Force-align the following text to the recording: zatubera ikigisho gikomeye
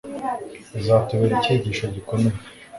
zatubera 0.85 1.33
ikigisho 1.39 1.85
gikomeye 1.95 2.37